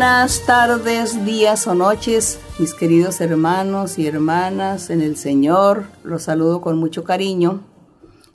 Buenas 0.00 0.46
tardes, 0.46 1.26
días 1.26 1.66
o 1.66 1.74
noches, 1.74 2.40
mis 2.58 2.72
queridos 2.72 3.20
hermanos 3.20 3.98
y 3.98 4.06
hermanas 4.06 4.88
en 4.88 5.02
el 5.02 5.14
Señor. 5.18 5.88
Los 6.04 6.22
saludo 6.22 6.62
con 6.62 6.78
mucho 6.78 7.04
cariño. 7.04 7.60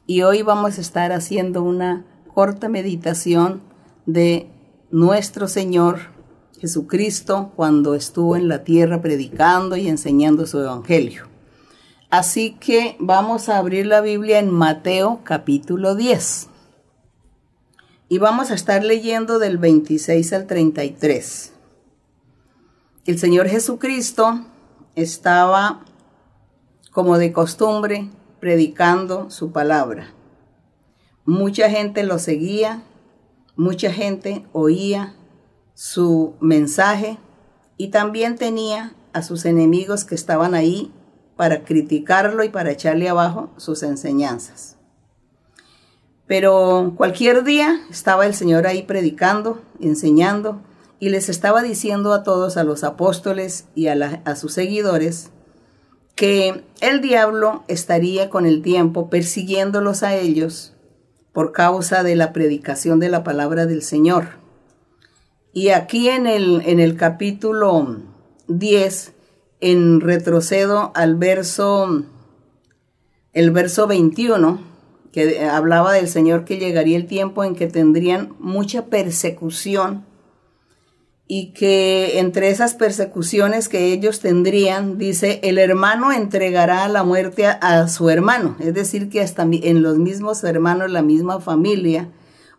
Y 0.06 0.22
hoy 0.22 0.44
vamos 0.44 0.78
a 0.78 0.82
estar 0.82 1.12
haciendo 1.12 1.64
una 1.64 2.06
corta 2.36 2.70
meditación 2.70 3.64
de 4.06 4.48
nuestro 4.92 5.48
Señor 5.48 6.02
Jesucristo 6.60 7.52
cuando 7.56 7.96
estuvo 7.96 8.36
en 8.36 8.48
la 8.48 8.64
tierra 8.64 9.02
predicando 9.02 9.76
y 9.76 9.88
enseñando 9.88 10.46
su 10.46 10.60
evangelio. 10.60 11.24
Así 12.12 12.52
que 12.60 12.96
vamos 13.00 13.50
a 13.50 13.58
abrir 13.58 13.88
la 13.88 14.02
Biblia 14.02 14.38
en 14.38 14.52
Mateo 14.52 15.22
capítulo 15.24 15.96
10. 15.96 16.48
Y 18.08 18.20
vamos 18.20 18.52
a 18.52 18.54
estar 18.54 18.84
leyendo 18.84 19.40
del 19.40 19.58
26 19.58 20.32
al 20.34 20.46
33. 20.46 21.54
El 23.06 23.20
Señor 23.20 23.48
Jesucristo 23.48 24.40
estaba, 24.96 25.86
como 26.92 27.20
de 27.20 27.32
costumbre, 27.32 28.10
predicando 28.40 29.30
su 29.30 29.52
palabra. 29.52 30.08
Mucha 31.24 31.70
gente 31.70 32.02
lo 32.02 32.18
seguía, 32.18 32.82
mucha 33.56 33.92
gente 33.92 34.48
oía 34.54 35.16
su 35.76 36.34
mensaje 36.40 37.20
y 37.78 37.90
también 37.90 38.38
tenía 38.38 38.96
a 39.14 39.22
sus 39.22 39.46
enemigos 39.46 40.04
que 40.04 40.16
estaban 40.16 40.56
ahí 40.56 40.92
para 41.36 41.64
criticarlo 41.64 42.44
y 42.44 42.50
para 42.50 42.72
echarle 42.72 43.08
abajo 43.08 43.52
sus 43.58 43.84
enseñanzas. 43.84 44.78
Pero 46.26 46.94
cualquier 46.98 47.44
día 47.44 47.82
estaba 47.92 48.26
el 48.26 48.34
Señor 48.34 48.66
ahí 48.66 48.82
predicando, 48.82 49.62
enseñando, 49.80 50.60
y 51.00 51.10
les 51.10 51.30
estaba 51.30 51.62
diciendo 51.62 52.14
a 52.14 52.24
todos, 52.24 52.58
a 52.58 52.64
los 52.64 52.84
apóstoles 52.84 53.66
y 53.76 53.88
a, 53.88 54.36
sus 54.36 54.54
seguidores, 54.54 55.32
que 56.16 56.64
el 56.80 57.02
diablo 57.02 57.64
estaría 57.68 58.30
con 58.30 58.46
el 58.46 58.62
tiempo 58.62 59.10
persiguiéndolos 59.10 60.04
a 60.04 60.16
ellos 60.16 60.74
por 61.34 61.52
causa 61.52 62.04
de 62.04 62.16
la 62.16 62.32
predicación 62.32 63.00
de 63.00 63.10
la 63.10 63.24
palabra 63.24 63.66
del 63.66 63.82
Señor. 63.82 64.30
Y 65.52 65.70
aquí 65.70 66.10
en 66.10 66.28
el, 66.28 66.62
en 66.66 66.80
el 66.80 66.96
capítulo 66.96 67.98
10, 68.48 69.14
en 69.60 70.00
retrocedo 70.00 70.92
al 70.96 71.16
verso, 71.16 72.06
el 73.34 73.52
verso 73.52 73.88
21, 73.88 74.60
que 75.12 75.46
hablaba 75.46 75.94
del 75.94 76.08
Señor 76.08 76.46
que 76.46 76.58
llegaría 76.58 76.98
el 76.98 77.08
tiempo 77.08 77.44
en 77.44 77.56
que 77.56 77.68
tendrían 77.68 78.36
mucha 78.40 78.86
persecución 78.86 80.06
y 81.28 81.54
que 81.54 82.20
entre 82.20 82.50
esas 82.50 82.76
persecuciones 82.76 83.68
que 83.68 83.92
ellos 83.92 84.20
tendrían, 84.20 84.98
dice, 84.98 85.40
el 85.44 85.58
hermano 85.58 86.12
entregará 86.12 86.88
la 86.88 87.04
muerte 87.04 87.48
a, 87.48 87.88
su 87.88 88.10
hermano, 88.10 88.56
es 88.60 88.74
decir, 88.74 89.10
que 89.10 89.22
hasta 89.22 89.44
en 89.44 89.82
los 89.82 89.98
mismos 89.98 90.44
hermanos, 90.44 90.92
la 90.92 91.02
misma 91.02 91.40
familia 91.40 92.10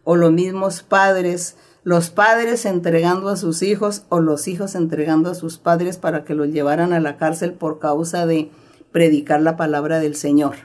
o 0.02 0.16
los 0.16 0.32
mismos 0.32 0.82
padres, 0.82 1.56
los 1.84 2.10
padres 2.10 2.66
entregando 2.66 3.28
a 3.28 3.36
sus 3.36 3.62
hijos 3.62 4.04
o 4.08 4.18
los 4.18 4.48
hijos 4.48 4.74
entregando 4.74 5.30
a 5.30 5.36
sus 5.36 5.58
padres 5.58 5.98
para 5.98 6.24
que 6.24 6.34
los 6.34 6.48
llevaran 6.48 6.92
a 6.92 6.98
la 6.98 7.16
cárcel 7.16 7.52
por 7.52 7.78
causa 7.78 8.26
de 8.26 8.50
predicar 8.90 9.40
la 9.42 9.56
palabra 9.56 10.00
del 10.00 10.16
Señor. 10.16 10.56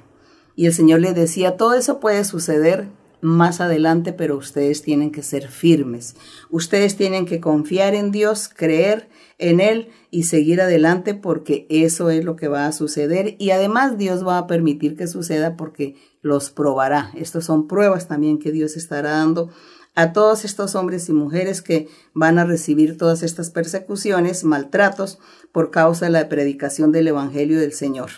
Y 0.55 0.65
el 0.65 0.73
Señor 0.73 1.01
le 1.01 1.13
decía, 1.13 1.55
todo 1.57 1.75
eso 1.75 1.99
puede 1.99 2.23
suceder 2.23 2.87
más 3.21 3.61
adelante, 3.61 4.13
pero 4.13 4.37
ustedes 4.37 4.81
tienen 4.81 5.11
que 5.11 5.23
ser 5.23 5.47
firmes. 5.47 6.15
Ustedes 6.49 6.95
tienen 6.95 7.25
que 7.25 7.39
confiar 7.39 7.95
en 7.95 8.11
Dios, 8.11 8.49
creer 8.49 9.09
en 9.37 9.59
Él 9.59 9.89
y 10.09 10.23
seguir 10.23 10.61
adelante 10.61 11.13
porque 11.13 11.65
eso 11.69 12.09
es 12.09 12.25
lo 12.25 12.35
que 12.35 12.47
va 12.47 12.65
a 12.65 12.71
suceder. 12.71 13.35
Y 13.39 13.51
además 13.51 13.97
Dios 13.97 14.25
va 14.25 14.37
a 14.37 14.47
permitir 14.47 14.95
que 14.95 15.07
suceda 15.07 15.55
porque 15.55 15.95
los 16.21 16.49
probará. 16.49 17.11
Estas 17.15 17.45
son 17.45 17.67
pruebas 17.67 18.07
también 18.07 18.39
que 18.39 18.51
Dios 18.51 18.75
estará 18.75 19.11
dando 19.11 19.49
a 19.95 20.13
todos 20.13 20.45
estos 20.45 20.75
hombres 20.75 21.09
y 21.09 21.13
mujeres 21.13 21.61
que 21.61 21.89
van 22.13 22.39
a 22.39 22.45
recibir 22.45 22.97
todas 22.97 23.23
estas 23.23 23.49
persecuciones, 23.49 24.43
maltratos 24.43 25.19
por 25.51 25.69
causa 25.69 26.05
de 26.05 26.11
la 26.11 26.29
predicación 26.29 26.91
del 26.91 27.09
Evangelio 27.09 27.59
del 27.59 27.73
Señor. 27.73 28.09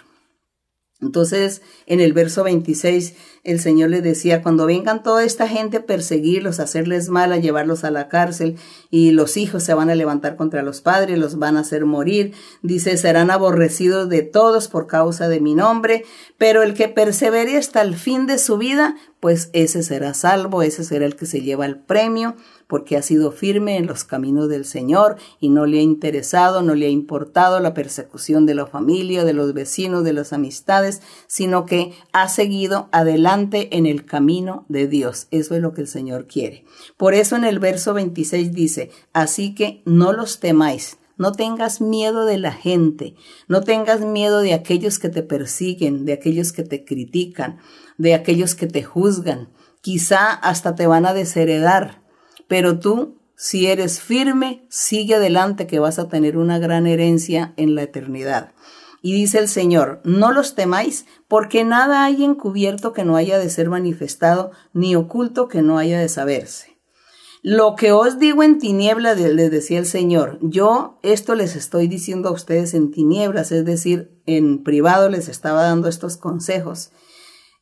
Entonces, 1.06 1.62
en 1.86 2.00
el 2.00 2.14
verso 2.14 2.44
26, 2.44 3.16
el 3.44 3.60
Señor 3.60 3.90
le 3.90 4.02
decía, 4.02 4.42
cuando 4.42 4.66
vengan 4.66 5.04
toda 5.04 5.24
esta 5.24 5.48
gente 5.48 5.78
a 5.78 5.86
perseguirlos, 5.86 6.60
a 6.60 6.64
hacerles 6.64 7.10
mal, 7.10 7.34
a 7.34 7.38
llevarlos 7.38 7.84
a 7.84 7.92
la 7.92 8.08
cárcel, 8.08 8.56
y 8.90 9.12
los 9.12 9.36
hijos 9.38 9.64
se 9.64 9.74
van 9.74 9.90
a 9.90 9.96
levantar 9.96 10.36
contra 10.36 10.64
los 10.64 10.82
padres, 10.82 11.20
los 11.20 11.38
van 11.38 11.58
a 11.58 11.62
hacer 11.62 11.86
morir, 11.86 12.34
dice, 12.62 12.96
serán 12.98 13.32
aborrecidos 13.32 14.08
de 14.10 14.22
todos 14.22 14.70
por 14.70 14.88
causa 14.88 15.28
de 15.28 15.42
mi 15.42 15.56
nombre, 15.56 16.06
pero 16.38 16.64
el 16.64 16.74
que 16.74 16.88
persevere 16.88 17.58
hasta 17.58 17.82
el 17.82 17.96
fin 17.96 18.28
de 18.28 18.38
su 18.38 18.58
vida, 18.58 18.96
pues 19.20 19.50
ese 19.54 19.84
será 19.84 20.14
salvo, 20.14 20.64
ese 20.64 20.84
será 20.84 21.06
el 21.06 21.16
que 21.16 21.26
se 21.26 21.42
lleva 21.42 21.66
el 21.66 21.78
premio, 21.78 22.36
porque 22.74 22.98
ha 22.98 23.04
sido 23.04 23.32
firme 23.32 23.78
en 23.78 23.86
los 23.86 24.04
caminos 24.04 24.50
del 24.50 24.66
Señor 24.66 25.18
y 25.40 25.50
no 25.50 25.68
le 25.68 25.78
ha 25.78 25.84
interesado, 25.84 26.64
no 26.64 26.74
le 26.74 26.88
ha 26.88 26.90
importado 26.90 27.60
la 27.60 27.76
persecución 27.76 28.48
de 28.48 28.56
la 28.56 28.66
familia, 28.66 29.24
de 29.24 29.34
los 29.34 29.54
vecinos, 29.54 30.04
de 30.04 30.12
las 30.12 30.34
amistades, 30.34 31.04
sino 31.28 31.68
que 31.68 31.94
ha 32.14 32.28
seguido 32.30 32.90
adelante 32.92 33.78
en 33.78 33.86
el 33.86 34.06
camino 34.06 34.66
de 34.70 34.88
Dios. 34.88 35.28
Eso 35.30 35.54
es 35.54 35.62
lo 35.62 35.76
que 35.76 35.82
el 35.82 35.88
Señor 35.88 36.26
quiere. 36.26 36.66
Por 36.98 37.14
eso 37.14 37.36
en 37.36 37.44
el 37.44 37.60
verso 37.60 37.94
26 37.94 38.54
dice, 38.54 38.90
así 39.14 39.54
que 39.54 39.84
no 39.86 40.12
los 40.12 40.40
temáis. 40.40 40.98
No 41.16 41.32
tengas 41.32 41.80
miedo 41.80 42.26
de 42.26 42.40
la 42.40 42.54
gente, 42.54 43.14
no 43.48 43.62
tengas 43.62 44.02
miedo 44.02 44.40
de 44.40 44.56
aquellos 44.56 44.98
que 44.98 45.10
te 45.10 45.22
persiguen, 45.22 46.06
de 46.06 46.14
aquellos 46.14 46.52
que 46.52 46.64
te 46.64 46.86
critican, 46.86 47.60
de 48.00 48.16
aquellos 48.16 48.56
que 48.56 48.66
te 48.66 48.82
juzgan. 48.82 49.50
Quizá 49.82 50.32
hasta 50.32 50.74
te 50.74 50.88
van 50.88 51.06
a 51.06 51.14
desheredar, 51.14 52.03
pero 52.54 52.78
tú, 52.78 53.18
si 53.36 53.66
eres 53.66 54.00
firme, 54.00 54.64
sigue 54.70 55.16
adelante 55.16 55.66
que 55.66 55.80
vas 55.80 55.98
a 55.98 56.08
tener 56.08 56.38
una 56.38 56.60
gran 56.60 56.86
herencia 56.86 57.52
en 57.58 57.74
la 57.74 57.82
eternidad. 57.82 58.52
Y 59.02 59.12
dice 59.14 59.40
el 59.40 59.48
Señor, 59.48 60.02
no 60.04 60.32
los 60.32 60.54
temáis, 60.54 61.08
porque 61.28 61.64
nada 61.64 62.06
hay 62.06 62.24
encubierto 62.24 62.94
que 62.94 63.06
no 63.06 63.16
haya 63.16 63.40
de 63.40 63.50
ser 63.50 63.72
manifestado, 63.72 64.52
ni 64.72 64.96
oculto 64.96 65.48
que 65.48 65.64
no 65.64 65.80
haya 65.80 66.00
de 66.00 66.10
saberse. 66.10 66.78
Lo 67.42 67.74
que 67.76 67.92
os 67.92 68.20
digo 68.20 68.44
en 68.44 68.60
tinieblas, 68.60 69.20
les 69.20 69.50
decía 69.50 69.80
el 69.80 69.88
Señor, 69.88 70.38
yo 70.44 71.00
esto 71.02 71.34
les 71.34 71.56
estoy 71.56 71.88
diciendo 71.88 72.30
a 72.30 72.34
ustedes 72.34 72.76
en 72.76 72.92
tinieblas, 72.92 73.52
es 73.52 73.66
decir, 73.66 74.22
en 74.28 74.64
privado 74.64 75.10
les 75.10 75.28
estaba 75.28 75.64
dando 75.64 75.90
estos 75.90 76.18
consejos 76.18 76.92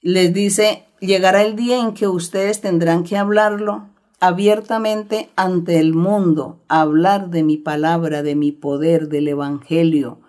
les 0.02 0.34
dice, 0.34 0.86
llegará 1.00 1.44
el 1.44 1.56
día 1.56 1.80
en 1.80 1.94
que 1.94 2.08
ustedes 2.08 2.60
tendrán 2.60 3.04
que 3.04 3.18
hablarlo 3.18 3.91
abiertamente 4.22 5.32
ante 5.36 5.80
el 5.80 5.94
mundo, 5.94 6.64
hablar 6.70 7.32
de 7.32 7.44
mi 7.44 7.58
palabra, 7.58 8.22
de 8.22 8.36
mi 8.36 8.52
poder, 8.52 9.10
del 9.10 9.28
Evangelio, 9.28 10.22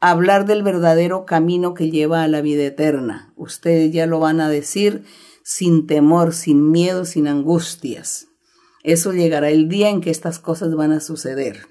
hablar 0.00 0.44
del 0.46 0.62
verdadero 0.62 1.24
camino 1.24 1.72
que 1.72 1.90
lleva 1.90 2.22
a 2.22 2.28
la 2.28 2.42
vida 2.42 2.64
eterna. 2.64 3.32
Ustedes 3.36 3.90
ya 3.90 4.06
lo 4.06 4.20
van 4.20 4.40
a 4.40 4.50
decir 4.50 5.04
sin 5.42 5.86
temor, 5.86 6.34
sin 6.34 6.70
miedo, 6.70 7.06
sin 7.06 7.26
angustias. 7.26 8.28
Eso 8.84 9.14
llegará 9.14 9.48
el 9.48 9.68
día 9.70 9.88
en 9.88 10.02
que 10.02 10.10
estas 10.10 10.38
cosas 10.38 10.74
van 10.74 10.92
a 10.92 11.00
suceder. 11.00 11.66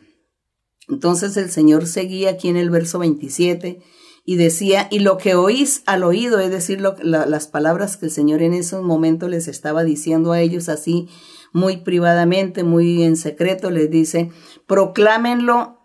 Entonces 0.89 1.37
el 1.37 1.51
Señor 1.51 1.85
seguía 1.85 2.31
aquí 2.31 2.47
en 2.47 2.57
el 2.57 2.71
verso 2.71 2.97
27 2.97 3.83
y 4.29 4.35
decía, 4.35 4.89
y 4.91 4.99
lo 4.99 5.17
que 5.17 5.35
oís 5.35 5.83
al 5.85 6.03
oído, 6.03 6.41
es 6.41 6.51
decir, 6.51 6.81
las 6.81 7.47
palabras 7.47 7.95
que 7.95 8.07
el 8.07 8.11
Señor 8.11 8.41
en 8.41 8.53
esos 8.53 8.83
momentos 8.83 9.29
les 9.29 9.47
estaba 9.47 9.85
diciendo 9.85 10.33
a 10.33 10.41
ellos 10.41 10.67
así, 10.67 11.07
muy 11.53 11.77
privadamente, 11.77 12.65
muy 12.65 13.03
en 13.03 13.15
secreto, 13.15 13.71
les 13.71 13.89
dice, 13.89 14.29
proclámenlo 14.65 15.79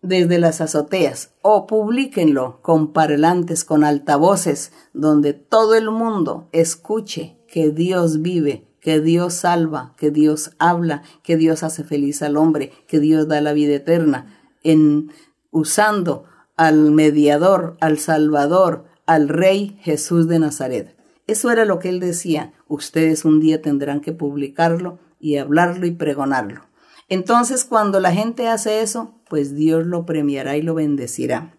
desde 0.00 0.38
las 0.38 0.60
azoteas 0.60 1.34
o 1.42 1.66
publíquenlo 1.66 2.60
con 2.62 2.92
parlantes, 2.92 3.64
con 3.64 3.82
altavoces, 3.82 4.70
donde 4.92 5.32
todo 5.32 5.74
el 5.74 5.90
mundo 5.90 6.48
escuche 6.52 7.40
que 7.48 7.70
Dios 7.70 8.22
vive, 8.22 8.68
que 8.80 9.00
Dios 9.00 9.34
salva, 9.34 9.96
que 9.98 10.12
Dios 10.12 10.52
habla, 10.60 11.02
que 11.24 11.36
Dios 11.36 11.64
hace 11.64 11.82
feliz 11.82 12.22
al 12.22 12.36
hombre, 12.36 12.70
que 12.86 13.00
Dios 13.00 13.26
da 13.26 13.40
la 13.40 13.52
vida 13.54 13.74
eterna, 13.74 14.38
en 14.62 15.10
usando 15.50 16.26
al 16.58 16.90
mediador, 16.90 17.78
al 17.80 17.98
Salvador, 17.98 18.84
al 19.06 19.28
Rey 19.30 19.78
Jesús 19.80 20.28
de 20.28 20.38
Nazaret. 20.38 20.94
Eso 21.26 21.50
era 21.50 21.64
lo 21.64 21.78
que 21.78 21.88
él 21.88 22.00
decía. 22.00 22.52
Ustedes 22.66 23.24
un 23.24 23.40
día 23.40 23.62
tendrán 23.62 24.00
que 24.00 24.12
publicarlo 24.12 24.98
y 25.18 25.36
hablarlo 25.36 25.86
y 25.86 25.92
pregonarlo. 25.92 26.62
Entonces, 27.08 27.64
cuando 27.64 28.00
la 28.00 28.12
gente 28.12 28.48
hace 28.48 28.82
eso, 28.82 29.14
pues 29.28 29.54
Dios 29.54 29.86
lo 29.86 30.04
premiará 30.04 30.56
y 30.56 30.62
lo 30.62 30.74
bendecirá. 30.74 31.54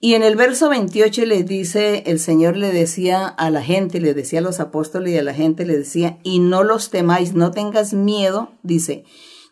Y 0.00 0.14
en 0.14 0.22
el 0.22 0.36
verso 0.36 0.68
28 0.68 1.26
le 1.26 1.44
dice, 1.44 2.02
el 2.06 2.18
Señor 2.18 2.56
le 2.56 2.72
decía 2.72 3.26
a 3.26 3.50
la 3.50 3.62
gente, 3.62 4.00
le 4.00 4.14
decía 4.14 4.40
a 4.40 4.42
los 4.42 4.60
apóstoles 4.60 5.12
y 5.12 5.18
a 5.18 5.22
la 5.22 5.34
gente, 5.34 5.64
le 5.64 5.78
decía, 5.78 6.18
y 6.22 6.40
no 6.40 6.62
los 6.62 6.90
temáis, 6.90 7.34
no 7.34 7.52
tengas 7.52 7.94
miedo, 7.94 8.52
dice, 8.62 9.04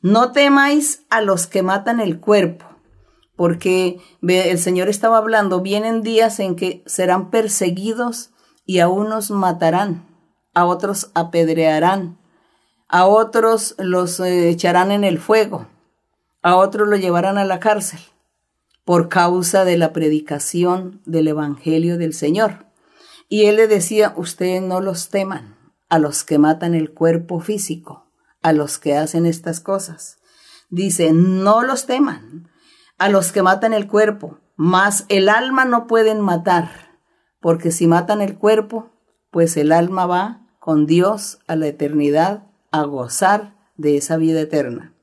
No 0.03 0.33
temáis 0.33 1.05
a 1.09 1.21
los 1.21 1.47
que 1.47 1.63
matan 1.63 2.01
el 2.01 2.21
cuerpo, 2.21 2.67
porque 3.37 4.01
el 4.23 4.59
Señor 4.59 4.89
estaba 4.89 5.19
hablando, 5.19 5.61
vienen 5.61 6.03
días 6.03 6.39
en 6.41 6.57
que 6.57 6.83
serán 6.87 7.31
perseguidos 7.31 8.31
y 8.65 8.81
a 8.81 8.89
unos 8.89 9.31
matarán, 9.31 10.07
a 10.55 10.67
otros 10.67 11.11
apedrearán, 11.15 12.19
a 12.89 13.07
otros 13.07 13.75
los 13.79 14.21
eh, 14.21 14.51
echarán 14.51 14.93
en 14.93 15.05
el 15.05 15.19
fuego, 15.19 15.67
a 16.43 16.57
otros 16.57 16.89
lo 16.89 16.97
llevarán 16.97 17.39
a 17.39 17.45
la 17.45 17.59
cárcel 17.59 18.01
por 18.85 19.09
causa 19.09 19.65
de 19.65 19.79
la 19.79 19.93
predicación 19.93 21.01
del 21.07 21.29
Evangelio 21.29 21.99
del 21.99 22.15
Señor. 22.15 22.67
Y 23.29 23.47
él 23.47 23.57
le 23.57 23.69
decía, 23.69 24.13
ustedes 24.17 24.61
no 24.61 24.81
los 24.81 25.09
teman 25.09 25.57
a 25.89 25.99
los 25.99 26.25
que 26.25 26.39
matan 26.39 26.75
el 26.75 26.93
cuerpo 26.93 27.41
físico, 27.41 28.11
a 28.43 28.53
los 28.53 28.79
que 28.79 28.97
hacen 28.97 29.25
estas 29.25 29.61
cosas. 29.61 30.19
Dice, 30.69 31.13
no 31.13 31.63
los 31.63 31.87
teman 31.87 32.51
a 33.03 33.09
los 33.09 33.33
que 33.33 33.43
matan 33.43 33.75
el 33.75 33.89
cuerpo, 33.89 34.39
mas 34.55 35.07
el 35.09 35.29
alma 35.29 35.65
no 35.65 35.89
pueden 35.89 36.21
matar, 36.21 37.01
porque 37.41 37.73
si 37.73 37.89
matan 37.89 38.23
el 38.23 38.39
cuerpo, 38.39 38.93
pues 39.33 39.57
el 39.57 39.73
alma 39.73 40.07
va 40.07 40.47
con 40.61 40.87
Dios 40.87 41.41
a 41.49 41.57
la 41.57 41.67
eternidad 41.67 42.47
a 42.71 42.85
gozar 42.85 43.57
de 43.77 43.97
esa 43.97 44.19
vida 44.19 44.41
eterna. 44.41 44.95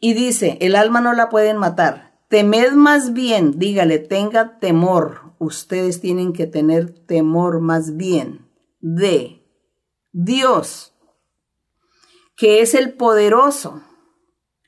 Y 0.00 0.14
dice, 0.14 0.58
el 0.60 0.74
alma 0.74 1.00
no 1.00 1.12
la 1.12 1.28
pueden 1.28 1.58
matar. 1.58 2.18
Temed 2.26 2.72
más 2.72 3.12
bien, 3.12 3.56
dígale, 3.56 4.00
tenga 4.00 4.58
temor. 4.58 5.32
Ustedes 5.38 6.00
tienen 6.00 6.32
que 6.32 6.48
tener 6.48 6.90
temor 6.90 7.60
más 7.60 7.96
bien 7.96 8.50
de 8.80 9.46
Dios, 10.10 10.92
que 12.36 12.62
es 12.62 12.74
el 12.74 12.94
poderoso. 12.94 13.80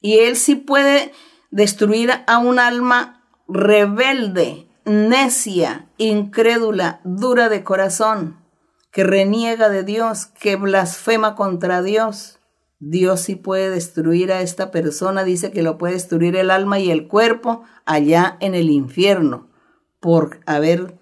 Y 0.00 0.18
Él 0.18 0.36
sí 0.36 0.54
puede 0.54 1.10
destruir 1.50 2.10
a 2.26 2.38
un 2.38 2.58
alma 2.58 3.22
rebelde, 3.48 4.68
necia, 4.84 5.86
incrédula, 5.96 7.00
dura 7.04 7.48
de 7.48 7.64
corazón 7.64 8.36
que 8.90 9.04
reniega 9.04 9.68
de 9.68 9.84
Dios, 9.84 10.26
que 10.26 10.56
blasfema 10.56 11.34
contra 11.34 11.82
Dios. 11.82 12.38
Dios 12.80 13.20
sí 13.20 13.34
puede 13.34 13.70
destruir 13.70 14.32
a 14.32 14.40
esta 14.40 14.70
persona, 14.70 15.24
dice 15.24 15.50
que 15.50 15.62
lo 15.62 15.78
puede 15.78 15.94
destruir 15.94 16.36
el 16.36 16.50
alma 16.50 16.78
y 16.78 16.90
el 16.90 17.08
cuerpo 17.08 17.62
allá 17.84 18.36
en 18.40 18.54
el 18.54 18.70
infierno 18.70 19.48
por 20.00 20.40
haber 20.46 20.96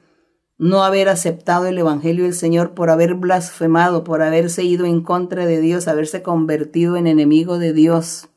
no 0.58 0.84
haber 0.84 1.10
aceptado 1.10 1.66
el 1.66 1.76
evangelio 1.76 2.24
del 2.24 2.32
Señor, 2.32 2.72
por 2.72 2.88
haber 2.88 3.14
blasfemado, 3.14 4.04
por 4.04 4.22
haberse 4.22 4.64
ido 4.64 4.86
en 4.86 5.02
contra 5.02 5.44
de 5.44 5.60
Dios, 5.60 5.86
haberse 5.86 6.22
convertido 6.22 6.96
en 6.96 7.06
enemigo 7.06 7.58
de 7.58 7.74
Dios, 7.74 8.28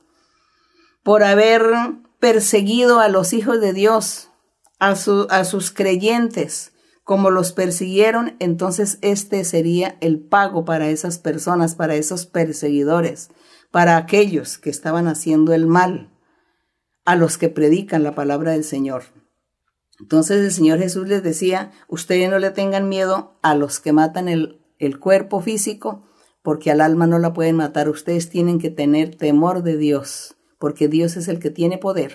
por 1.09 1.23
haber 1.23 1.63
perseguido 2.19 2.99
a 2.99 3.07
los 3.07 3.33
hijos 3.33 3.59
de 3.59 3.73
Dios, 3.73 4.29
a, 4.77 4.93
sus 4.95 5.71
creyentes, 5.71 6.73
como 7.03 7.31
los 7.31 7.51
persiguieron, 7.51 8.35
entonces 8.37 8.99
este 9.01 9.43
sería 9.43 9.97
el 10.01 10.19
pago 10.19 10.65
para 10.65 10.89
esas 10.89 11.17
personas, 11.17 11.73
para 11.73 11.95
esos 11.95 12.27
perseguidores, 12.27 13.31
para 13.71 13.97
aquellos 13.97 14.59
que 14.59 14.69
estaban 14.69 15.07
haciendo 15.07 15.51
el 15.55 15.65
mal, 15.65 16.15
a 17.05 17.15
los 17.15 17.39
que 17.39 17.49
predican 17.49 18.03
la 18.03 18.13
palabra 18.13 18.51
del 18.51 18.63
Señor. 18.63 19.05
Entonces 19.99 20.45
el 20.45 20.51
Señor 20.51 20.77
Jesús 20.77 21.07
les 21.07 21.23
decía, 21.23 21.71
ustedes 21.87 22.29
no 22.29 22.37
le 22.37 22.51
tengan 22.51 22.87
miedo 22.87 23.39
a 23.41 23.55
los 23.55 23.79
que 23.79 23.93
matan 23.93 24.27
el, 24.29 24.61
el 24.77 24.99
cuerpo 24.99 25.41
físico, 25.41 26.07
porque 26.43 26.69
al 26.69 26.81
alma 26.81 27.07
no 27.07 27.17
la 27.17 27.33
pueden 27.33 27.55
matar. 27.55 27.89
Ustedes 27.89 28.29
tienen 28.29 28.59
que 28.59 28.69
tener 28.69 29.15
temor 29.15 29.63
de 29.63 29.75
Dios, 29.75 30.35
porque 30.59 30.87
Dios 30.87 31.17
es 31.17 31.27
el 31.27 31.39
que 31.39 31.49
tiene 31.49 31.79
poder 31.79 32.13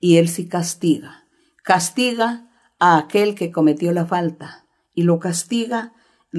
y 0.00 0.16
Él 0.16 0.28
sí 0.28 0.48
castiga. 0.48 1.28
Castiga 1.62 2.50
a 2.80 2.98
aquel 2.98 3.36
que 3.36 3.52
cometió 3.52 3.92
la 3.92 4.06
falta 4.06 4.66
y 4.94 5.04
lo 5.04 5.20
castiga 5.20 5.92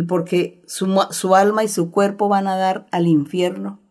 porque 0.08 0.64
su, 0.68 1.36
alma 1.36 1.64
y 1.64 1.68
su 1.68 1.92
cuerpo 1.92 2.28
van 2.28 2.48
a 2.48 2.58
dar 2.58 2.88
al 2.92 3.08
infierno 3.08 3.82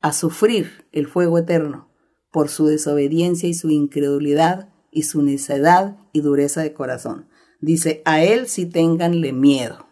a 0.00 0.12
sufrir 0.12 0.86
el 0.92 1.06
fuego 1.06 1.38
eterno 1.38 1.88
por 2.32 2.48
su 2.48 2.66
desobediencia 2.66 3.48
y 3.48 3.54
su 3.54 3.70
incredulidad 3.70 4.70
y 4.90 5.02
su 5.02 5.22
necedad 5.22 5.98
y 6.12 6.22
dureza 6.22 6.62
de 6.62 6.72
corazón. 6.72 7.28
Dice, 7.60 8.02
a 8.04 8.24
él 8.24 8.48
si 8.48 8.66
tenganle 8.66 9.32
miedo. 9.32 9.86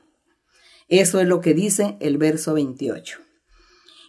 Eso 0.88 1.20
es 1.20 1.28
lo 1.28 1.40
que 1.40 1.55
dice 1.55 1.96
el 2.00 2.19
verso 2.19 2.55
28. 2.55 3.20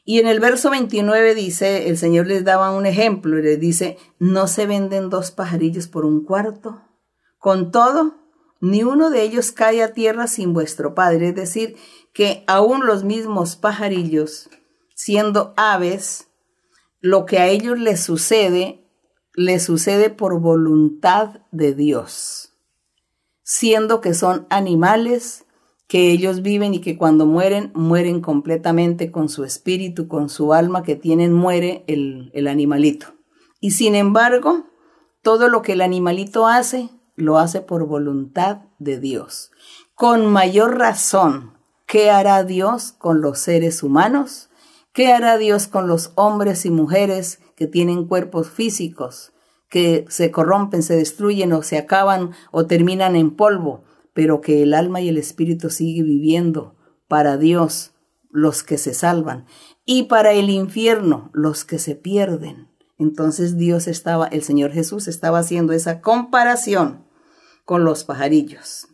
Y 0.04 0.20
en 0.20 0.28
el 0.28 0.40
verso 0.40 0.72
29 0.72 1.36
dice, 1.36 1.90
el 1.90 1.98
Señor 1.98 2.28
les 2.28 2.44
daba 2.44 2.72
un 2.72 2.86
ejemplo 2.86 3.38
y 3.38 3.44
les 3.44 3.60
dice, 3.60 3.98
no 4.20 4.48
se 4.48 4.66
venden 4.66 5.10
dos 5.10 5.32
pajarillos 5.32 5.88
por 5.88 6.06
un 6.06 6.24
cuarto. 6.24 6.82
Con 7.38 7.72
todo, 7.72 8.16
ni 8.62 8.84
uno 8.84 9.10
de 9.10 9.22
ellos 9.22 9.52
cae 9.52 9.84
a 9.84 9.94
tierra 9.94 10.28
sin 10.28 10.54
vuestro 10.54 10.96
Padre, 10.96 11.30
es 11.30 11.36
decir, 11.36 11.76
que 12.14 12.44
aún 12.48 12.86
los 12.86 13.04
mismos 13.04 13.56
pajarillos, 13.56 14.50
siendo 14.96 15.54
aves, 15.56 16.28
lo 17.00 17.26
que 17.26 17.40
a 17.40 17.48
ellos 17.48 17.80
les 17.80 18.02
sucede, 18.02 18.88
les 19.34 19.64
sucede 19.64 20.10
por 20.10 20.40
voluntad 20.40 21.42
de 21.52 21.74
Dios, 21.74 22.54
siendo 23.44 24.02
que 24.02 24.14
son 24.14 24.46
animales 24.50 25.46
que 25.92 26.10
ellos 26.10 26.42
viven 26.42 26.74
y 26.74 26.80
que 26.80 26.96
cuando 26.98 27.26
mueren, 27.26 27.70
mueren 27.76 28.22
completamente 28.22 29.12
con 29.12 29.28
su 29.28 29.44
espíritu, 29.44 30.08
con 30.08 30.30
su 30.30 30.54
alma 30.54 30.84
que 30.84 30.96
tienen, 30.96 31.34
muere 31.34 31.84
el, 31.86 32.32
el 32.34 32.48
animalito. 32.48 33.08
Y 33.60 33.72
sin 33.72 33.96
embargo, 33.96 34.68
todo 35.22 35.50
lo 35.50 35.62
que 35.62 35.74
el 35.74 35.82
animalito 35.82 36.48
hace, 36.48 36.92
lo 37.18 37.40
hace 37.40 37.60
por 37.60 37.88
voluntad 37.88 38.60
de 38.80 39.02
Dios. 39.02 39.52
Con 39.94 40.28
mayor 40.28 40.78
razón, 40.78 41.58
¿qué 41.88 42.10
hará 42.10 42.46
Dios 42.46 42.94
con 42.94 43.20
los 43.20 43.40
seres 43.40 43.84
humanos? 43.84 44.50
¿Qué 44.94 45.12
hará 45.12 45.38
Dios 45.38 45.68
con 45.68 45.90
los 45.90 46.14
hombres 46.16 46.66
y 46.66 46.72
mujeres 46.72 47.40
que 47.58 47.68
tienen 47.68 48.08
cuerpos 48.08 48.50
físicos, 48.50 49.34
que 49.68 50.06
se 50.08 50.32
corrompen, 50.32 50.84
se 50.84 50.96
destruyen 50.96 51.52
o 51.52 51.64
se 51.64 51.78
acaban 51.78 52.32
o 52.52 52.66
terminan 52.66 53.18
en 53.18 53.32
polvo, 53.32 53.84
pero 54.14 54.42
que 54.42 54.64
el 54.64 54.74
alma 54.74 55.02
y 55.02 55.10
el 55.10 55.18
espíritu 55.18 55.70
sigue 55.70 56.04
viviendo 56.04 56.76
para 57.08 57.38
Dios, 57.38 57.94
los 58.30 58.64
que 58.64 58.78
se 58.78 58.94
salvan, 58.94 59.46
y 59.86 60.04
para 60.04 60.32
el 60.32 60.50
infierno, 60.50 61.30
los 61.34 61.66
que 61.66 61.80
se 61.80 61.96
pierden? 61.96 62.70
Entonces 62.98 63.58
Dios 63.58 63.88
estaba, 63.88 64.28
el 64.28 64.44
Señor 64.44 64.72
Jesús 64.72 65.08
estaba 65.08 65.40
haciendo 65.40 65.74
esa 65.74 66.02
comparación 66.02 67.06
con 67.66 67.84
los 67.84 68.04
pajarillos, 68.04 68.88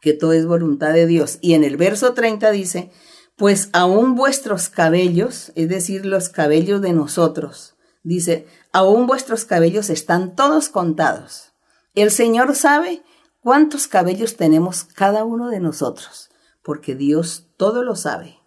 que 0.00 0.12
todo 0.12 0.32
es 0.32 0.46
voluntad 0.46 0.92
de 0.92 1.06
Dios. 1.06 1.38
Y 1.40 1.54
en 1.54 1.64
el 1.64 1.76
verso 1.76 2.14
30 2.14 2.50
dice, 2.52 2.90
pues 3.36 3.68
aún 3.72 4.14
vuestros 4.14 4.68
cabellos, 4.68 5.52
es 5.56 5.68
decir, 5.68 6.06
los 6.06 6.28
cabellos 6.28 6.80
de 6.80 6.92
nosotros, 6.92 7.76
dice, 8.02 8.46
aún 8.72 9.06
vuestros 9.06 9.44
cabellos 9.44 9.90
están 9.90 10.36
todos 10.36 10.68
contados. 10.68 11.52
El 11.94 12.10
Señor 12.10 12.54
sabe 12.54 13.02
cuántos 13.46 13.86
cabellos 13.86 14.34
tenemos 14.34 14.82
cada 14.82 15.22
uno 15.22 15.50
de 15.50 15.60
nosotros, 15.60 16.30
porque 16.64 16.96
Dios 16.96 17.46
todo 17.56 17.84
lo 17.84 17.94
sabe. 17.94 18.40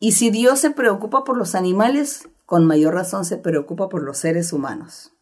Y 0.00 0.12
si 0.12 0.28
Dios 0.28 0.58
se 0.58 0.70
preocupa 0.70 1.24
por 1.24 1.38
los 1.38 1.54
animales, 1.54 2.28
con 2.44 2.66
mayor 2.66 2.92
razón 2.92 3.24
se 3.24 3.38
preocupa 3.38 3.88
por 3.88 4.02
los 4.02 4.18
seres 4.18 4.52
humanos. 4.52 5.14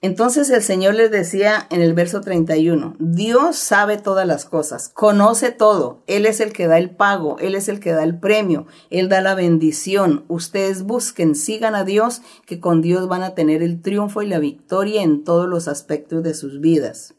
Entonces 0.00 0.48
el 0.48 0.62
Señor 0.62 0.94
les 0.94 1.10
decía 1.10 1.66
en 1.68 1.82
el 1.82 1.92
verso 1.92 2.22
31, 2.22 2.96
Dios 2.98 3.56
sabe 3.56 3.98
todas 3.98 4.26
las 4.26 4.46
cosas, 4.46 4.88
conoce 4.88 5.50
todo, 5.50 6.02
Él 6.06 6.24
es 6.24 6.40
el 6.40 6.54
que 6.54 6.68
da 6.68 6.78
el 6.78 6.88
pago, 6.88 7.36
Él 7.40 7.54
es 7.54 7.68
el 7.68 7.80
que 7.80 7.92
da 7.92 8.02
el 8.02 8.18
premio, 8.18 8.66
Él 8.88 9.10
da 9.10 9.20
la 9.20 9.34
bendición. 9.34 10.24
Ustedes 10.28 10.84
busquen, 10.84 11.34
sigan 11.34 11.74
a 11.74 11.84
Dios, 11.84 12.22
que 12.46 12.60
con 12.60 12.80
Dios 12.80 13.08
van 13.08 13.24
a 13.24 13.34
tener 13.34 13.62
el 13.62 13.82
triunfo 13.82 14.22
y 14.22 14.26
la 14.26 14.38
victoria 14.38 15.02
en 15.02 15.22
todos 15.22 15.46
los 15.46 15.68
aspectos 15.68 16.22
de 16.22 16.32
sus 16.32 16.60
vidas. 16.60 17.14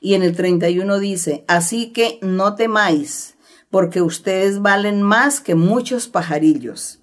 Y 0.00 0.14
en 0.14 0.22
el 0.22 0.36
31 0.36 0.98
dice, 0.98 1.44
así 1.48 1.92
que 1.92 2.18
no 2.22 2.54
temáis, 2.54 3.36
porque 3.70 4.02
ustedes 4.02 4.60
valen 4.60 5.02
más 5.02 5.40
que 5.40 5.54
muchos 5.54 6.08
pajarillos. 6.08 7.00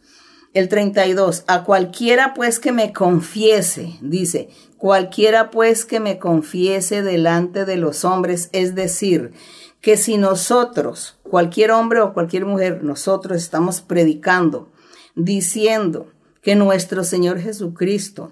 El 0.54 0.70
32, 0.70 1.46
a 1.48 1.64
cualquiera 1.64 2.34
pues 2.36 2.60
que 2.60 2.72
me 2.72 2.94
confiese, 2.94 3.98
dice, 4.02 4.50
cualquiera 4.78 5.50
pues 5.50 5.84
que 5.84 6.00
me 6.00 6.20
confiese 6.20 7.02
delante 7.02 7.66
de 7.66 7.78
los 7.78 8.06
hombres, 8.06 8.50
es 8.52 8.76
decir, 8.76 9.34
que 9.82 9.98
si 9.98 10.18
nosotros, 10.18 11.18
cualquier 11.24 11.72
hombre 11.72 12.02
o 12.02 12.14
cualquier 12.14 12.46
mujer, 12.46 12.84
nosotros 12.84 13.38
estamos 13.38 13.82
predicando, 13.82 14.72
diciendo 15.16 16.12
que 16.42 16.56
nuestro 16.56 17.04
Señor 17.04 17.40
Jesucristo 17.40 18.32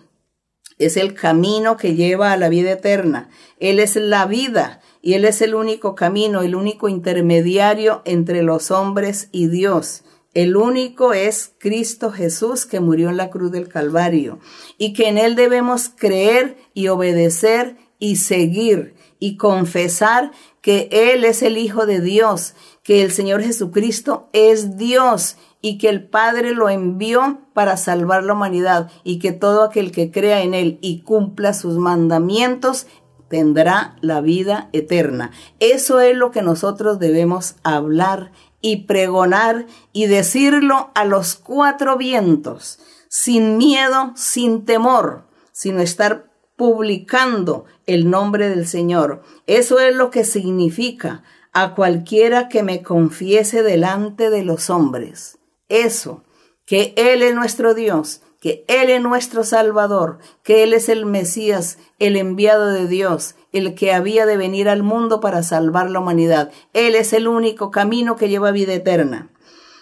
es 0.86 0.98
el 0.98 1.14
camino 1.14 1.78
que 1.78 1.96
lleva 1.96 2.32
a 2.32 2.38
la 2.38 2.50
vida 2.50 2.72
eterna, 2.72 3.30
Él 3.60 3.80
es 3.80 3.96
la 3.96 4.26
vida 4.26 4.82
y 5.02 5.14
Él 5.14 5.26
es 5.26 5.42
el 5.42 5.56
único 5.56 5.96
camino, 5.96 6.42
el 6.42 6.56
único 6.56 6.90
intermediario 6.90 8.02
entre 8.06 8.44
los 8.44 8.72
hombres 8.72 9.30
y 9.32 9.48
Dios. 9.48 10.04
El 10.34 10.56
único 10.56 11.14
es 11.14 11.52
Cristo 11.58 12.10
Jesús 12.10 12.66
que 12.66 12.80
murió 12.80 13.10
en 13.10 13.18
la 13.18 13.30
cruz 13.30 13.52
del 13.52 13.68
Calvario 13.68 14.40
y 14.78 14.94
que 14.94 15.10
en 15.10 15.18
Él 15.18 15.36
debemos 15.36 15.90
creer 15.90 16.56
y 16.74 16.88
obedecer 16.88 17.76
y 18.00 18.16
seguir 18.16 18.96
y 19.20 19.36
confesar 19.36 20.32
que 20.62 20.88
Él 20.92 21.26
es 21.26 21.42
el 21.42 21.58
Hijo 21.58 21.86
de 21.86 22.00
Dios, 22.00 22.54
que 22.84 23.02
el 23.04 23.12
Señor 23.12 23.44
Jesucristo 23.44 24.30
es 24.32 24.78
Dios 24.78 25.36
y 25.62 25.78
que 25.78 25.90
el 25.90 26.08
Padre 26.08 26.54
lo 26.54 26.70
envió 26.70 27.40
para 27.54 27.78
salvar 27.78 28.24
la 28.24 28.34
humanidad 28.34 28.90
y 29.04 29.20
que 29.20 29.32
todo 29.32 29.64
aquel 29.64 29.92
que 29.92 30.12
crea 30.12 30.42
en 30.42 30.54
Él 30.54 30.80
y 30.82 31.02
cumpla 31.02 31.54
sus 31.54 31.78
mandamientos 31.78 32.88
tendrá 33.30 33.96
la 34.02 34.22
vida 34.22 34.70
eterna. 34.74 35.32
Eso 35.60 36.02
es 36.02 36.18
lo 36.18 36.32
que 36.32 36.42
nosotros 36.42 37.00
debemos 37.00 37.56
hablar 37.64 38.32
y 38.60 38.84
pregonar 38.84 39.66
y 39.94 40.08
decirlo 40.08 40.92
a 40.96 41.06
los 41.06 41.36
cuatro 41.36 41.98
vientos, 41.98 42.80
sin 43.08 43.58
miedo, 43.58 44.12
sin 44.16 44.66
temor, 44.66 45.28
sino 45.52 45.80
estar 45.80 46.32
publicando 46.56 47.66
el 47.88 48.10
nombre 48.10 48.50
del 48.50 48.68
Señor. 48.68 49.24
Eso 49.48 49.80
es 49.80 49.96
lo 49.96 50.12
que 50.12 50.26
significa 50.26 51.24
a 51.54 51.74
cualquiera 51.74 52.50
que 52.50 52.64
me 52.64 52.84
confiese 52.84 53.64
delante 53.64 54.30
de 54.30 54.44
los 54.44 54.70
hombres. 54.70 55.40
Eso, 55.72 56.24
que 56.66 56.94
Él 56.98 57.22
es 57.22 57.34
nuestro 57.34 57.74
Dios, 57.74 58.22
que 58.42 58.66
Él 58.68 58.90
es 58.90 59.02
nuestro 59.02 59.46
Salvador, 59.46 60.20
que 60.44 60.64
Él 60.64 60.74
es 60.74 60.90
el 60.90 61.06
Mesías, 61.06 61.78
el 61.98 62.18
enviado 62.18 62.68
de 62.68 62.88
Dios, 62.88 63.36
el 63.54 63.74
que 63.74 63.94
había 63.94 64.26
de 64.26 64.36
venir 64.36 64.68
al 64.68 64.84
mundo 64.84 65.22
para 65.22 65.44
salvar 65.44 65.90
la 65.90 66.00
humanidad. 66.00 66.52
Él 66.74 66.96
es 66.96 67.14
el 67.14 67.28
único 67.28 67.72
camino 67.72 68.18
que 68.18 68.28
lleva 68.28 68.52
vida 68.52 68.74
eterna. 68.74 69.30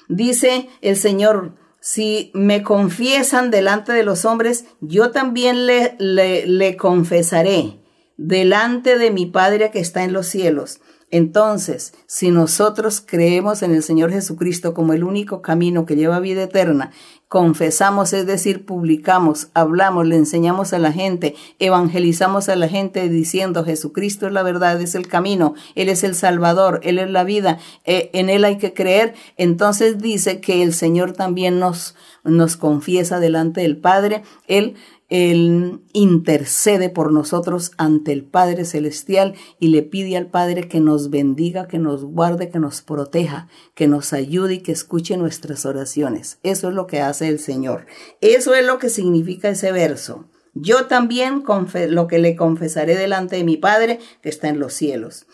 Dice 0.10 0.70
el 0.82 0.96
Señor, 0.96 1.56
si 1.80 2.30
me 2.36 2.62
confiesan 2.62 3.50
delante 3.50 3.94
de 3.94 4.04
los 4.04 4.26
hombres, 4.26 4.66
yo 4.82 5.12
también 5.12 5.66
le, 5.66 5.96
le, 5.98 6.46
le 6.46 6.78
confesaré 6.78 7.80
delante 8.18 8.98
de 8.98 9.12
mi 9.12 9.26
Padre 9.26 9.72
que 9.72 9.80
está 9.80 10.04
en 10.04 10.14
los 10.14 10.28
cielos. 10.28 10.82
Entonces, 11.12 11.94
si 12.06 12.30
nosotros 12.30 13.04
creemos 13.06 13.64
en 13.64 13.74
el 13.74 13.82
Señor 13.82 14.12
Jesucristo 14.12 14.74
como 14.74 14.94
el 14.94 15.04
único 15.04 15.42
camino 15.42 15.86
que 15.86 15.96
lleva 15.96 16.20
vida 16.20 16.44
eterna, 16.44 16.92
confesamos, 17.30 18.12
es 18.14 18.26
decir, 18.26 18.66
publicamos, 18.66 19.50
hablamos, 19.54 20.08
le 20.08 20.16
enseñamos 20.16 20.74
a 20.74 20.80
la 20.80 20.92
gente, 20.92 21.36
evangelizamos 21.60 22.50
a 22.50 22.56
la 22.56 22.68
gente 22.68 23.08
diciendo 23.08 23.64
Jesucristo 23.64 24.26
es 24.26 24.34
la 24.34 24.42
verdad, 24.42 24.82
es 24.82 24.96
el 24.96 25.08
camino, 25.08 25.54
Él 25.76 25.90
es 25.90 26.04
el 26.04 26.16
Salvador, 26.16 26.80
Él 26.84 26.98
es 26.98 27.10
la 27.10 27.24
vida, 27.24 27.60
eh, 27.86 28.10
en 28.14 28.32
Él 28.32 28.46
hay 28.46 28.58
que 28.58 28.74
creer, 28.74 29.14
entonces 29.38 30.00
dice 30.00 30.42
que 30.42 30.64
el 30.64 30.74
Señor 30.74 31.14
también 31.14 31.60
nos, 31.60 31.96
nos 32.24 32.58
confiesa 32.58 33.20
delante 33.20 33.62
del 33.62 33.78
Padre, 33.78 34.24
Él 34.48 34.76
él 35.10 35.82
intercede 35.92 36.90
por 36.90 37.12
nosotros 37.12 37.72
ante 37.78 38.12
el 38.12 38.24
Padre 38.24 38.64
Celestial 38.64 39.34
y 39.60 39.70
le 39.70 39.82
pide 39.82 40.16
al 40.16 40.28
Padre 40.28 40.68
que 40.68 40.80
nos 40.80 41.10
bendiga, 41.10 41.68
que 41.68 41.80
nos 41.80 42.06
guarde, 42.06 42.50
que 42.50 42.60
nos 42.60 42.82
proteja, 42.82 43.48
que 43.74 43.88
nos 43.88 44.14
ayude 44.14 44.56
y 44.56 44.60
que 44.60 44.72
escuche 44.72 45.18
nuestras 45.18 45.66
oraciones. 45.66 46.38
Eso 46.44 46.70
es 46.70 46.76
lo 46.76 46.86
que 46.86 47.02
hace 47.02 47.28
el 47.28 47.40
Señor. 47.40 47.88
Eso 48.22 48.54
es 48.54 48.66
lo 48.66 48.78
que 48.78 48.90
significa 48.90 49.50
ese 49.50 49.72
verso. 49.72 50.26
Yo 50.54 50.86
también 50.86 51.44
lo 51.90 52.08
que 52.08 52.20
le 52.20 52.36
confesaré 52.36 52.96
delante 52.96 53.38
de 53.38 53.44
mi 53.44 53.58
Padre 53.58 54.00
que 54.22 54.30
está 54.30 54.48
en 54.50 54.60
los 54.60 54.74
cielos. 54.74 55.26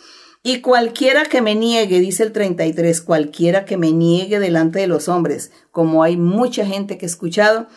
Y 0.48 0.62
cualquiera 0.62 1.26
que 1.26 1.42
me 1.42 1.56
niegue, 1.56 2.00
dice 2.00 2.22
el 2.22 2.32
33, 2.32 3.02
cualquiera 3.02 3.66
que 3.66 3.78
me 3.78 3.92
niegue 3.92 4.40
delante 4.40 4.78
de 4.78 4.86
los 4.86 5.10
hombres, 5.10 5.52
como 5.72 6.04
hay 6.04 6.18
mucha 6.18 6.68
gente 6.68 7.00
que 7.00 7.08
he 7.08 7.10
escuchado, 7.10 7.68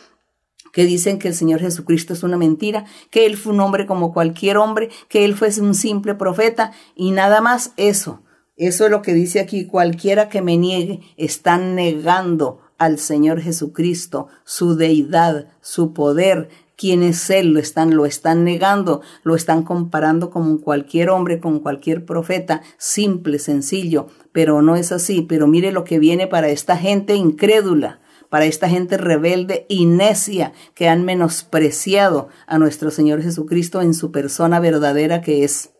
que 0.78 0.86
dicen 0.86 1.18
que 1.18 1.26
el 1.26 1.34
Señor 1.34 1.58
Jesucristo 1.58 2.12
es 2.12 2.22
una 2.22 2.36
mentira, 2.36 2.84
que 3.10 3.26
Él 3.26 3.36
fue 3.36 3.52
un 3.52 3.58
hombre 3.58 3.84
como 3.84 4.12
cualquier 4.12 4.58
hombre, 4.58 4.90
que 5.08 5.24
Él 5.24 5.34
fuese 5.34 5.60
un 5.60 5.74
simple 5.74 6.14
profeta 6.14 6.70
y 6.94 7.10
nada 7.10 7.40
más 7.40 7.72
eso. 7.76 8.22
Eso 8.56 8.84
es 8.84 8.90
lo 8.92 9.02
que 9.02 9.12
dice 9.12 9.40
aquí, 9.40 9.66
cualquiera 9.66 10.28
que 10.28 10.40
me 10.40 10.56
niegue 10.56 11.00
está 11.16 11.58
negando 11.58 12.60
al 12.78 13.00
Señor 13.00 13.40
Jesucristo, 13.40 14.28
su 14.44 14.76
deidad, 14.76 15.48
su 15.62 15.92
poder, 15.92 16.48
quién 16.76 17.02
es 17.02 17.28
Él, 17.28 17.54
lo 17.54 17.58
están, 17.58 17.96
lo 17.96 18.06
están 18.06 18.44
negando, 18.44 19.00
lo 19.24 19.34
están 19.34 19.64
comparando 19.64 20.30
con 20.30 20.58
cualquier 20.58 21.10
hombre, 21.10 21.40
con 21.40 21.58
cualquier 21.58 22.04
profeta, 22.04 22.62
simple, 22.76 23.40
sencillo, 23.40 24.06
pero 24.30 24.62
no 24.62 24.76
es 24.76 24.92
así. 24.92 25.22
Pero 25.22 25.48
mire 25.48 25.72
lo 25.72 25.82
que 25.82 25.98
viene 25.98 26.28
para 26.28 26.50
esta 26.50 26.76
gente 26.76 27.16
incrédula 27.16 27.98
para 28.28 28.44
esta 28.44 28.68
gente 28.68 28.96
rebelde 28.96 29.66
y 29.68 29.86
necia 29.86 30.52
que 30.74 30.88
han 30.88 31.04
menospreciado 31.04 32.28
a 32.46 32.58
nuestro 32.58 32.90
Señor 32.90 33.22
Jesucristo 33.22 33.80
en 33.82 33.94
su 33.94 34.12
persona 34.12 34.60
verdadera 34.60 35.20
que 35.20 35.44
es. 35.44 35.70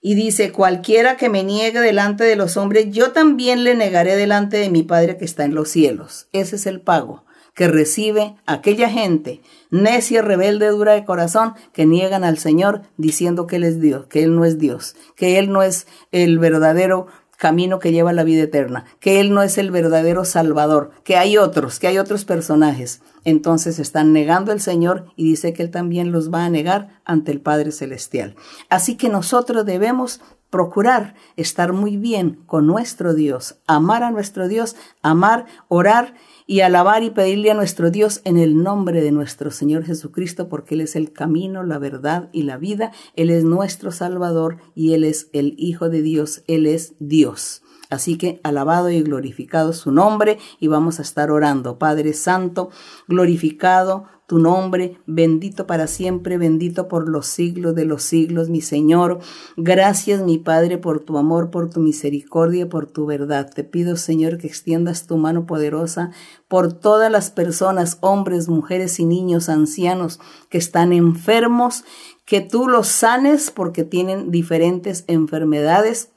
Y 0.00 0.14
dice, 0.14 0.50
cualquiera 0.50 1.16
que 1.16 1.28
me 1.28 1.44
niegue 1.44 1.80
delante 1.80 2.24
de 2.24 2.36
los 2.36 2.56
hombres, 2.56 2.86
yo 2.90 3.12
también 3.12 3.62
le 3.62 3.76
negaré 3.76 4.16
delante 4.16 4.56
de 4.56 4.68
mi 4.68 4.82
Padre 4.82 5.16
que 5.16 5.24
está 5.24 5.44
en 5.44 5.54
los 5.54 5.68
cielos. 5.68 6.28
Ese 6.32 6.56
es 6.56 6.66
el 6.66 6.80
pago 6.80 7.24
que 7.54 7.68
recibe 7.68 8.36
aquella 8.46 8.88
gente 8.88 9.42
necia, 9.70 10.22
rebelde, 10.22 10.68
dura 10.68 10.92
de 10.92 11.04
corazón, 11.04 11.54
que 11.72 11.86
niegan 11.86 12.24
al 12.24 12.38
Señor 12.38 12.82
diciendo 12.96 13.46
que 13.46 13.56
Él 13.56 13.64
es 13.64 13.80
Dios, 13.80 14.06
que 14.06 14.22
Él 14.22 14.34
no 14.34 14.44
es 14.44 14.58
Dios, 14.58 14.96
que 15.16 15.38
Él 15.38 15.50
no 15.50 15.62
es 15.62 15.86
el 16.12 16.38
verdadero 16.38 17.06
camino 17.42 17.80
que 17.80 17.90
lleva 17.90 18.10
a 18.10 18.12
la 18.12 18.22
vida 18.22 18.44
eterna, 18.44 18.84
que 19.00 19.18
Él 19.18 19.34
no 19.34 19.42
es 19.42 19.58
el 19.58 19.72
verdadero 19.72 20.24
Salvador, 20.24 20.92
que 21.02 21.16
hay 21.16 21.38
otros, 21.38 21.80
que 21.80 21.88
hay 21.88 21.98
otros 21.98 22.24
personajes. 22.24 23.02
Entonces 23.24 23.80
están 23.80 24.12
negando 24.12 24.52
al 24.52 24.60
Señor 24.60 25.06
y 25.16 25.24
dice 25.24 25.52
que 25.52 25.64
Él 25.64 25.72
también 25.72 26.12
los 26.12 26.32
va 26.32 26.44
a 26.44 26.50
negar 26.50 27.00
ante 27.04 27.32
el 27.32 27.40
Padre 27.40 27.72
Celestial. 27.72 28.36
Así 28.68 28.96
que 28.96 29.08
nosotros 29.08 29.66
debemos 29.66 30.20
procurar 30.52 31.14
estar 31.36 31.72
muy 31.72 31.96
bien 31.96 32.42
con 32.44 32.66
nuestro 32.66 33.14
Dios, 33.14 33.56
amar 33.66 34.02
a 34.02 34.10
nuestro 34.10 34.48
Dios, 34.48 34.76
amar, 35.00 35.46
orar 35.68 36.14
y 36.46 36.60
alabar 36.60 37.02
y 37.02 37.08
pedirle 37.08 37.50
a 37.50 37.54
nuestro 37.54 37.90
Dios 37.90 38.20
en 38.24 38.36
el 38.36 38.62
nombre 38.62 39.00
de 39.00 39.12
nuestro 39.12 39.50
Señor 39.50 39.84
Jesucristo, 39.84 40.50
porque 40.50 40.74
Él 40.74 40.82
es 40.82 40.94
el 40.94 41.10
camino, 41.14 41.62
la 41.62 41.78
verdad 41.78 42.28
y 42.32 42.42
la 42.42 42.58
vida. 42.58 42.92
Él 43.16 43.30
es 43.30 43.44
nuestro 43.44 43.92
Salvador 43.92 44.58
y 44.74 44.92
Él 44.92 45.04
es 45.04 45.30
el 45.32 45.54
Hijo 45.56 45.88
de 45.88 46.02
Dios. 46.02 46.44
Él 46.46 46.66
es 46.66 46.96
Dios. 46.98 47.61
Así 47.92 48.16
que 48.16 48.40
alabado 48.42 48.88
y 48.88 49.02
glorificado 49.02 49.74
su 49.74 49.92
nombre 49.92 50.38
y 50.58 50.66
vamos 50.66 50.98
a 50.98 51.02
estar 51.02 51.30
orando. 51.30 51.78
Padre 51.78 52.14
Santo, 52.14 52.70
glorificado 53.06 54.06
tu 54.26 54.38
nombre, 54.38 54.96
bendito 55.04 55.66
para 55.66 55.86
siempre, 55.86 56.38
bendito 56.38 56.88
por 56.88 57.06
los 57.06 57.26
siglos 57.26 57.74
de 57.74 57.84
los 57.84 58.02
siglos, 58.02 58.48
mi 58.48 58.62
Señor. 58.62 59.18
Gracias, 59.58 60.22
mi 60.22 60.38
Padre, 60.38 60.78
por 60.78 61.00
tu 61.00 61.18
amor, 61.18 61.50
por 61.50 61.68
tu 61.68 61.80
misericordia, 61.80 62.66
por 62.66 62.86
tu 62.86 63.04
verdad. 63.04 63.50
Te 63.54 63.62
pido, 63.62 63.96
Señor, 63.96 64.38
que 64.38 64.46
extiendas 64.46 65.06
tu 65.06 65.18
mano 65.18 65.44
poderosa 65.44 66.12
por 66.48 66.72
todas 66.72 67.12
las 67.12 67.30
personas, 67.30 67.98
hombres, 68.00 68.48
mujeres 68.48 68.98
y 69.00 69.04
niños, 69.04 69.50
ancianos 69.50 70.18
que 70.48 70.56
están 70.56 70.94
enfermos, 70.94 71.84
que 72.24 72.40
tú 72.40 72.68
los 72.68 72.88
sanes 72.88 73.50
porque 73.50 73.84
tienen 73.84 74.30
diferentes 74.30 75.04
enfermedades 75.08 76.08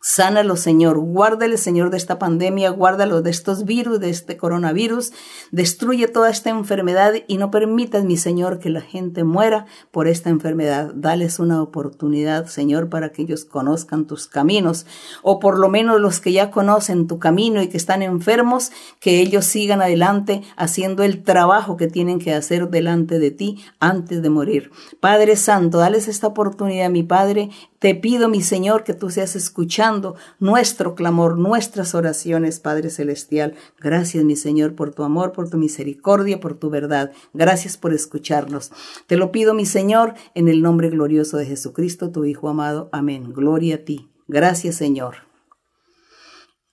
Sánalo, 0.00 0.56
Señor. 0.56 0.98
Guárdale, 0.98 1.56
Señor, 1.56 1.90
de 1.90 1.96
esta 1.96 2.18
pandemia. 2.18 2.70
Guárdalo 2.70 3.20
de 3.20 3.30
estos 3.30 3.64
virus, 3.64 3.98
de 3.98 4.10
este 4.10 4.36
coronavirus. 4.36 5.12
Destruye 5.50 6.06
toda 6.06 6.30
esta 6.30 6.50
enfermedad 6.50 7.14
y 7.26 7.36
no 7.36 7.50
permitas, 7.50 8.04
mi 8.04 8.16
Señor, 8.16 8.60
que 8.60 8.70
la 8.70 8.80
gente 8.80 9.24
muera 9.24 9.66
por 9.90 10.06
esta 10.06 10.30
enfermedad. 10.30 10.92
Dales 10.94 11.40
una 11.40 11.60
oportunidad, 11.62 12.46
Señor, 12.46 12.88
para 12.88 13.10
que 13.10 13.22
ellos 13.22 13.44
conozcan 13.44 14.06
tus 14.06 14.28
caminos. 14.28 14.86
O 15.22 15.40
por 15.40 15.58
lo 15.58 15.68
menos 15.68 16.00
los 16.00 16.20
que 16.20 16.32
ya 16.32 16.50
conocen 16.50 17.08
tu 17.08 17.18
camino 17.18 17.60
y 17.60 17.68
que 17.68 17.76
están 17.76 18.02
enfermos, 18.02 18.70
que 19.00 19.20
ellos 19.20 19.46
sigan 19.46 19.82
adelante 19.82 20.42
haciendo 20.56 21.02
el 21.02 21.24
trabajo 21.24 21.76
que 21.76 21.88
tienen 21.88 22.20
que 22.20 22.34
hacer 22.34 22.68
delante 22.70 23.18
de 23.18 23.32
ti 23.32 23.64
antes 23.80 24.22
de 24.22 24.30
morir. 24.30 24.70
Padre 25.00 25.36
Santo, 25.36 25.78
dales 25.78 26.06
esta 26.06 26.28
oportunidad, 26.28 26.90
mi 26.90 27.02
Padre. 27.02 27.50
Te 27.78 27.94
pido, 27.94 28.28
mi 28.28 28.42
Señor, 28.42 28.82
que 28.82 28.92
tú 28.92 29.08
seas 29.08 29.36
nuestro 30.38 30.94
clamor, 30.94 31.38
nuestras 31.38 31.94
oraciones, 31.94 32.60
Padre 32.60 32.90
Celestial. 32.90 33.54
Gracias, 33.78 34.24
mi 34.24 34.36
Señor, 34.36 34.74
por 34.74 34.94
tu 34.94 35.02
amor, 35.02 35.32
por 35.32 35.48
tu 35.50 35.56
misericordia, 35.58 36.40
por 36.40 36.54
tu 36.54 36.70
verdad. 36.70 37.12
Gracias 37.32 37.76
por 37.76 37.92
escucharnos. 37.92 38.70
Te 39.06 39.16
lo 39.16 39.32
pido, 39.32 39.54
mi 39.54 39.66
Señor, 39.66 40.14
en 40.34 40.48
el 40.48 40.62
nombre 40.62 40.90
glorioso 40.90 41.36
de 41.36 41.46
Jesucristo, 41.46 42.10
tu 42.10 42.24
Hijo 42.24 42.48
amado. 42.48 42.88
Amén. 42.92 43.32
Gloria 43.32 43.76
a 43.76 43.78
ti. 43.78 44.08
Gracias, 44.26 44.76
Señor. 44.76 45.28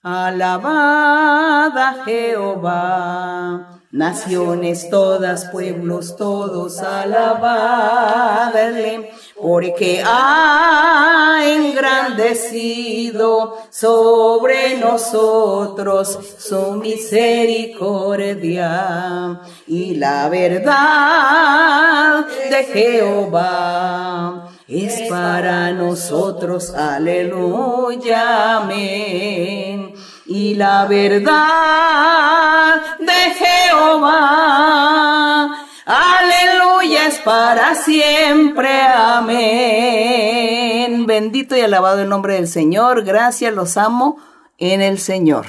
Alabada 0.08 2.04
Jehová, 2.04 3.80
naciones 3.90 4.88
todas, 4.88 5.46
pueblos 5.46 6.16
todos, 6.16 6.78
alabadle 6.78 8.06
porque 9.40 10.02
ha 10.04 11.40
engrandecido 11.44 13.56
sobre 13.70 14.76
nosotros 14.78 16.18
su 16.38 16.72
misericordia 16.72 19.40
y 19.66 19.94
la 19.96 20.28
verdad 20.28 22.26
de 22.50 22.64
Jehová 22.64 24.50
es 24.68 25.08
para 25.08 25.72
nosotros, 25.72 26.74
aleluya, 26.74 28.56
amén. 28.56 29.94
Y 30.26 30.54
la 30.54 30.84
verdad 30.86 32.82
de 32.98 33.34
Jehová 33.38 34.26
Aleluya 35.88 37.06
es 37.06 37.20
para 37.20 37.76
siempre. 37.76 38.68
Amén. 38.82 39.46
Bendito 41.06 41.56
y 41.56 41.60
alabado 41.60 42.02
el 42.02 42.08
nombre 42.08 42.34
del 42.34 42.48
Señor. 42.48 43.04
Gracias, 43.04 43.54
los 43.54 43.76
amo 43.76 44.16
en 44.58 44.82
el 44.82 44.98
Señor. 44.98 45.46